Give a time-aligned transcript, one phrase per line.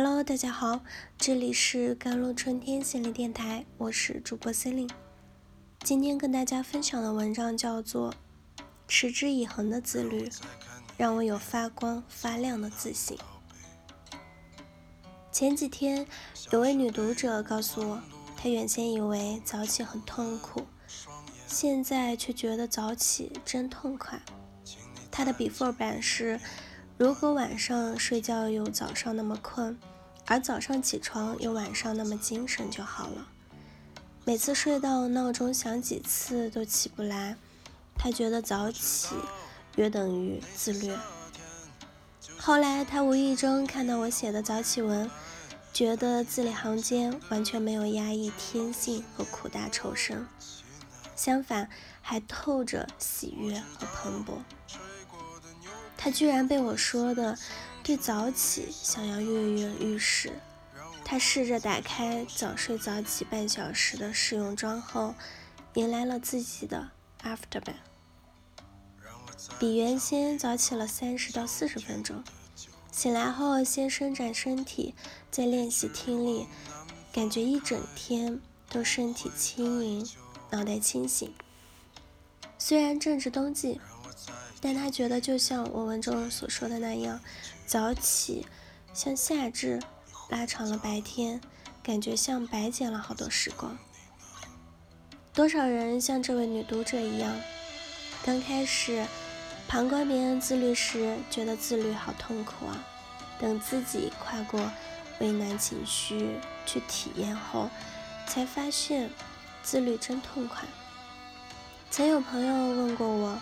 [0.00, 0.80] Hello，大家好，
[1.18, 4.94] 这里是甘露春天心理电台，我是主播 c e l i n e
[5.80, 8.12] 今天跟大家分享的文章叫做
[8.86, 10.30] 《持之以恒的自律，
[10.96, 13.18] 让我有发光发亮的自信》。
[15.32, 16.06] 前几天
[16.52, 18.00] 有位女读者告诉我，
[18.36, 20.64] 她原先以为早起很痛苦，
[21.48, 24.22] 现在却觉得早起真痛快。
[25.10, 26.38] 她的 before 版是。
[26.96, 29.78] 如果晚上睡觉有早上那么困，
[30.30, 33.26] 而早上起床有晚上那么精神就好了。
[34.26, 37.34] 每次睡到闹钟响几次都起不来，
[37.96, 39.14] 他觉得早起
[39.76, 40.92] 约等于自律。
[42.36, 45.10] 后来他无意中看到我写的早起文，
[45.72, 50.28] 觉得字里行间完全没有压抑天性和苦大仇深，
[51.16, 51.70] 相反
[52.02, 54.32] 还透着喜悦和蓬勃。
[55.96, 57.36] 他居然被我说的
[57.88, 60.30] 对早起想要跃跃欲试。
[61.06, 65.14] 他试着打开早睡早起半小时的试用装后，
[65.72, 66.90] 迎来了自己的
[67.22, 67.76] after 版，
[69.58, 72.22] 比原先早起了三十到四十分钟。
[72.92, 74.94] 醒来后先伸展身体，
[75.30, 76.46] 再练习听力，
[77.10, 80.06] 感觉一整天都身体轻盈，
[80.50, 81.32] 脑袋清醒。
[82.58, 83.80] 虽然正值冬季。
[84.60, 87.20] 但他觉得，就像我文中所说的那样，
[87.64, 88.44] 早起
[88.92, 89.80] 像夏至
[90.28, 91.40] 拉长了白天，
[91.82, 93.78] 感觉像白捡了好多时光。
[95.32, 97.32] 多少人像这位女读者一样，
[98.24, 99.06] 刚开始
[99.68, 102.84] 旁观别人自律时，觉得自律好痛苦啊。
[103.38, 104.60] 等自己跨过
[105.20, 106.32] 为难情绪
[106.66, 107.70] 去体验后，
[108.26, 109.08] 才发现
[109.62, 110.64] 自律真痛快。
[111.88, 113.38] 曾有朋友问过我。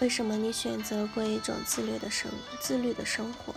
[0.00, 3.54] 为什么你选择过一种自律的生自律的生活？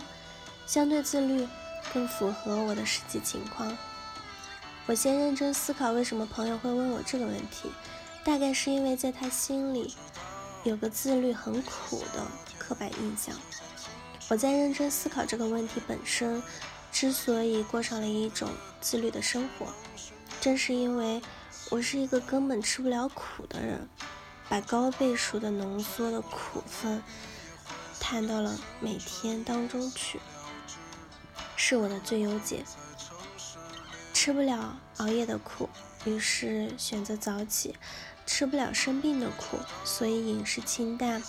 [0.66, 1.46] 相对自律
[1.92, 3.76] 更符合我的实际情况。
[4.86, 7.70] 我先认真思考为什么朋友会问我这个问题，
[8.24, 9.94] 大概是因为在他心里
[10.64, 12.26] 有个自律很苦的
[12.58, 13.34] 刻板印象。
[14.28, 16.42] 我在认真思考这个问题本身，
[16.92, 18.48] 之所以过上了一种
[18.80, 19.66] 自律的生活，
[20.40, 21.20] 正是因为
[21.70, 23.88] 我是一个根本吃不了苦的人。
[24.48, 27.02] 把高倍数的浓缩的苦分
[28.00, 30.20] 摊到了每天当中去，
[31.56, 32.64] 是我的最优解。
[34.14, 35.68] 吃不了熬夜的苦，
[36.04, 37.74] 于是选择早起；
[38.26, 41.22] 吃不了生病的苦，所以饮食清淡；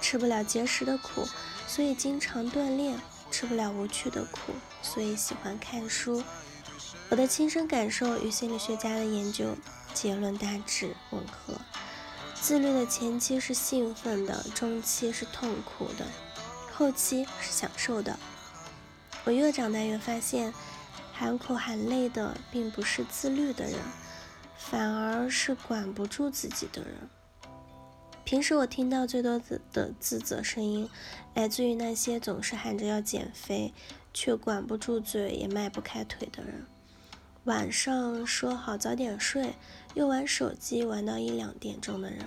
[0.00, 1.26] 吃不了节食的苦，
[1.66, 2.96] 所以经常锻炼；
[3.30, 4.52] 吃不了无趣的苦，
[4.82, 6.22] 所以喜欢看书。
[7.10, 9.56] 我的亲身感受与心理学家的研究
[9.92, 11.57] 结论大致吻合。
[12.48, 16.06] 自律的前期是兴奋的，中期是痛苦的，
[16.72, 18.18] 后期是享受的。
[19.24, 20.54] 我越长大越发现，
[21.12, 23.74] 喊苦喊累的并不是自律的人，
[24.56, 26.94] 反而是管不住自己的人。
[28.24, 30.88] 平时我听到最多的的自责声音，
[31.34, 33.74] 来自于那些总是喊着要减肥，
[34.14, 36.64] 却管不住嘴也迈不开腿的人。
[37.44, 39.54] 晚上说好早点睡，
[39.98, 42.24] 又玩手机玩到一两点钟的人，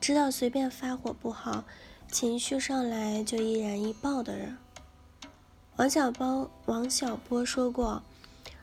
[0.00, 1.64] 知道随便发火不好，
[2.08, 4.56] 情绪上来就易燃易爆的人。
[5.74, 8.04] 王小波王小波说过，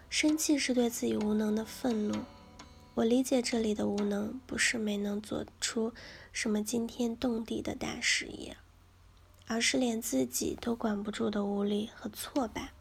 [0.09, 2.17] 生气是对自己无能的愤怒。
[2.93, 5.93] 我理解这里的无能，不是没能做出
[6.31, 8.55] 什么惊天动地的大事业，
[9.47, 12.71] 而是连自己都管不住的无力和挫败。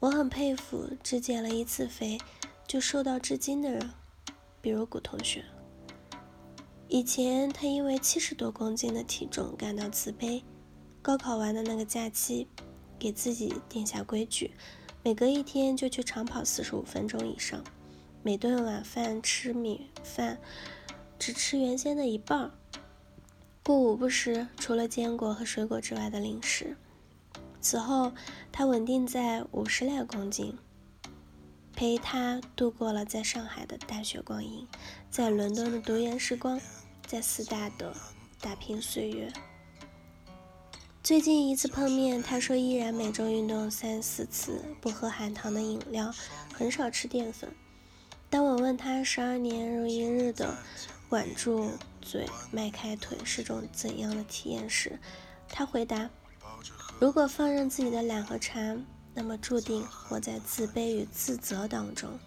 [0.00, 2.18] 我很佩服只减了一次肥
[2.66, 3.90] 就瘦到至今的人，
[4.60, 5.44] 比如古同学。
[6.88, 10.42] 以前他因为七十多公斤的体重感到自卑，
[11.00, 12.48] 高考完的那个假期，
[12.98, 14.50] 给自己定下规矩，
[15.04, 17.62] 每隔一天就去长跑四十五分钟以上，
[18.22, 20.38] 每顿晚饭吃米饭，
[21.18, 22.50] 只吃原先的一半儿，
[23.62, 26.76] 过午不食除了坚果和水果之外的零食。
[27.60, 28.12] 此后，
[28.50, 30.56] 他稳定在五十来公斤，
[31.76, 34.66] 陪他度过了在上海的大学光阴，
[35.10, 36.58] 在伦敦的读研时光，
[37.06, 37.94] 在四大的
[38.40, 39.30] 打拼岁月。
[41.02, 46.10] 最近一次碰面，他说依然每周运动三四次，不喝含糖的饮料，
[46.54, 47.54] 很少吃淀粉。
[48.30, 50.56] 当我问他十二年如一日的
[51.10, 51.70] 管住
[52.00, 54.98] 嘴、迈开腿是种怎样的体验时，
[55.46, 56.08] 他回答。
[56.98, 58.82] 如果放任自己的懒和馋，
[59.16, 62.20] 那么注定活在自卑与自责当中。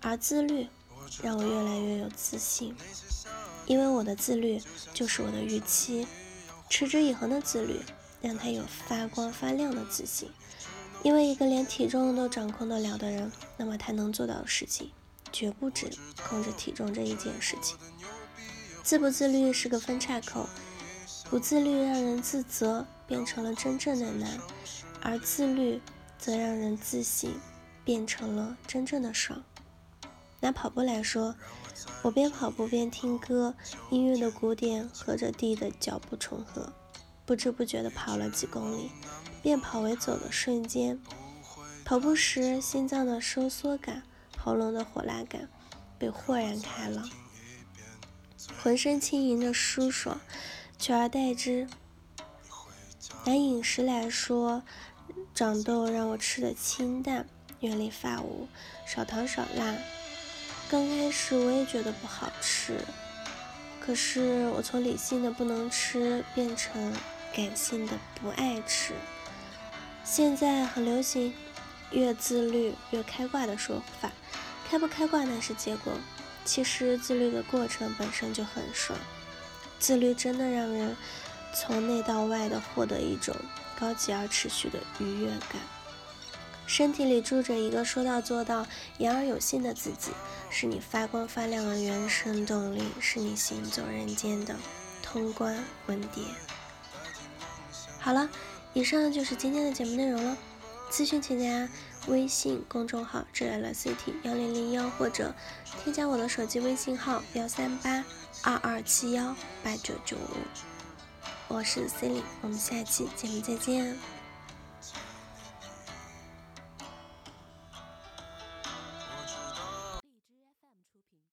[0.00, 0.68] 而自律
[1.22, 2.74] 让我越来越有自信，
[3.66, 4.62] 因为我的自律
[4.94, 6.06] 就是我的预期。
[6.68, 7.80] 持之以恒的自律
[8.22, 10.30] 让他有发光发亮的自信。
[11.02, 14.92] 因为一个连体重都掌控得了的人，那么他能做到的事情，
[15.32, 15.90] 绝不止
[16.28, 17.76] 控制体重这一件事情。
[18.84, 20.48] 自不自律是个分叉口，
[21.28, 24.38] 不自律让人自责，变成了真正的难；
[25.02, 25.80] 而自律
[26.20, 27.32] 则让人自省，
[27.84, 29.42] 变成了真正的爽。
[30.40, 31.34] 拿跑步来说，
[32.02, 33.54] 我边跑步边听歌，
[33.90, 36.72] 音乐的鼓点和着地的脚步重合，
[37.24, 38.90] 不知不觉地跑了几公里。
[39.42, 41.00] 变跑为走的瞬间，
[41.84, 44.02] 跑步时心脏的收缩感、
[44.36, 45.48] 喉咙的火辣感
[45.98, 47.08] 被豁然开朗，
[48.62, 50.20] 浑身轻盈的舒爽，
[50.78, 51.66] 取而代之。
[53.24, 54.62] 拿饮食来说，
[55.34, 57.26] 长痘让我吃的清淡，
[57.60, 58.48] 远离发物，
[58.86, 59.74] 少糖少辣。
[60.70, 62.78] 刚开始我也觉得不好吃，
[63.80, 66.92] 可是我从理性的不能吃变成
[67.34, 68.92] 感性的不爱吃。
[70.04, 71.32] 现在很流行
[71.90, 74.12] “越自律越开挂”的说法，
[74.68, 75.92] 开不开挂那是结果，
[76.44, 78.98] 其实自律的过程本身就很爽。
[79.78, 80.94] 自律真的让人
[81.54, 83.34] 从内到外的获得一种
[83.78, 85.60] 高级而持续的愉悦感。
[86.66, 88.66] 身体里住着一个说到做到、
[88.98, 90.10] 言而有信的自己，
[90.50, 94.54] 是你发光发亮的原生动力，是你行走人间的
[95.02, 96.24] 通关文牒。
[97.98, 98.28] 好了。
[98.72, 100.36] 以上就是今天的节目内容了。
[100.92, 101.68] 咨询请加
[102.06, 105.34] 微信公众号“j l c t 幺零零幺”或者
[105.82, 108.04] 添加我的手机微信号幺三八
[108.44, 110.69] 二二七幺八九九五。
[111.52, 113.96] 我是 Cindy，我们下期节目再见。